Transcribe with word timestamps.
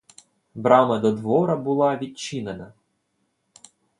Брама 0.55 0.99
до 0.99 1.11
двора 1.15 1.57
була 1.57 1.97
відчинена. 1.97 2.73